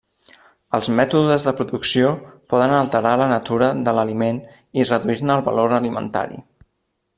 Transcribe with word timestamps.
Els 0.77 0.87
mètodes 0.99 1.45
de 1.49 1.53
producció 1.59 2.09
poden 2.55 2.73
alterar 2.79 3.13
la 3.23 3.29
natura 3.35 3.69
de 3.89 3.95
l'aliment 3.99 4.43
i 4.81 4.89
reduir-ne 4.93 5.39
el 5.39 5.47
valor 5.51 5.79
alimentari. 5.83 6.45